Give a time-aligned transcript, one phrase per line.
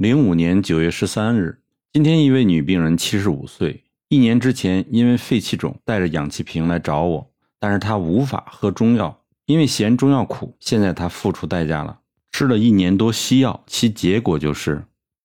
[0.00, 1.60] 零五年九月十三日，
[1.92, 10.56] 今天一位女病人七十五岁，一年之前因为肺气肿带着氧气瓶来找我，但是她无法喝中药，因为嫌中药苦。
[10.58, 11.98] 现在她付出代价了，
[12.32, 14.82] 吃了一年多西药，其结果就是：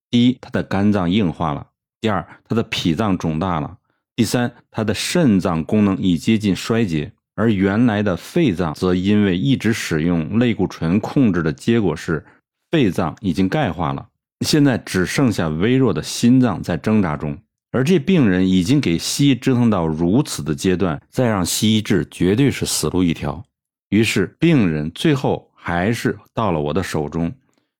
[0.09, 1.67] 第一，她的肝脏硬化了；
[2.01, 3.78] 第二，她的脾脏肿大了；
[4.13, 12.26] 第三，她的肾脏功能已接近衰竭，而原来的肺脏则因为一直使用类固醇控制的结果是，
[12.69, 14.10] 肺脏已经钙化了。
[14.46, 17.38] 现在只剩下微弱的心脏在挣扎中，
[17.72, 23.44] 而这病人已经给西医折腾到如此的阶段，再让西医治绝对是死路一条。
[23.89, 27.34] 于是病人最后还是到了我的手中。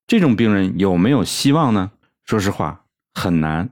[0.06, 1.92] 这种病人有没有希望呢？
[2.24, 3.70] 说实话，很难。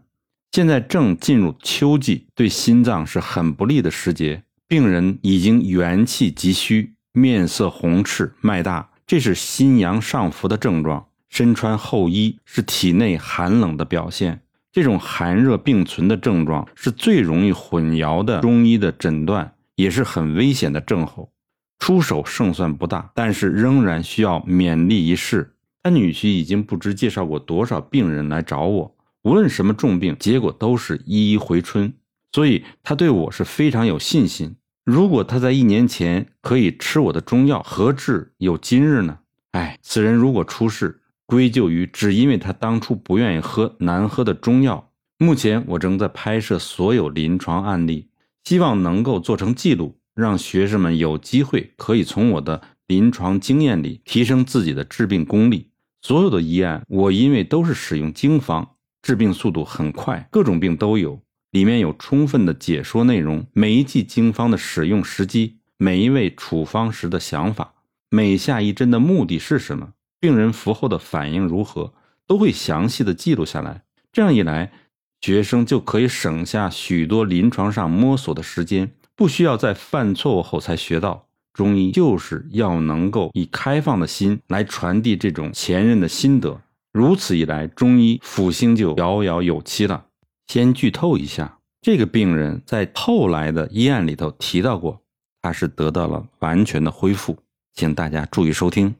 [0.52, 4.42] 现在正进入秋季，对心脏是很不利的时节。
[4.66, 11.06] 病人已经元气急虚，面色红赤，脉大，这是心阳上浮的症状。
[11.34, 21.32] 身穿厚衣是体内寒冷的表现，这种寒热并存的症状是最容易混淆的中医的诊断，也是很危险的症候。
[21.80, 25.56] 出手胜算不大，但是仍然需要勉力一试。
[25.82, 31.92] 他女婿已经不知介绍过多少病人来找我，无论什么重病，结果都是一一回春，
[32.30, 34.54] 所以他对我是非常有信心。
[34.84, 39.18] 如果他在一年前可以吃我的中药，何至有今日呢？
[39.50, 44.90] 哎，此人如果出事，归咎于只因为他当初不愿意喝难喝的中药。
[45.18, 48.08] 目前我正在拍摄所有临床案例，
[48.44, 55.70] 希望能够做成记录，让学生们有机会可以从我的临床经验里提升自己的治病功力。
[56.02, 61.22] 所有的医案，我因为都是使用经方，治病速度很快，各种病都有，
[61.52, 67.74] 里面有充分的解说内容，每一剂经方的使用时机，每一位处方时的想法，
[68.10, 69.94] 每下一针的目的是什么。
[70.24, 71.92] 病人服后的反应如何，
[72.26, 73.82] 都会详细的记录下来。
[74.10, 74.72] 这样一来，
[75.20, 81.26] 学生就可以省下许多临床上摸索的时间，不需要在犯错误后才学到。
[81.52, 86.58] 中医就是要能够以开放的心来传递这种前任的心得，
[86.90, 90.06] 如此一来，中医复兴就遥遥有期了。
[90.46, 95.02] 先剧透一下，这个病人在后来的医案里头提到过，
[95.42, 97.36] 他是得到了完全的恢复，
[97.74, 98.94] 请大家注意收听。